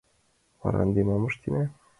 [0.61, 1.63] Вара, ынде мом ыштена?